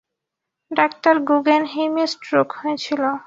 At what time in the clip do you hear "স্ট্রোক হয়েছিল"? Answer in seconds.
2.13-3.01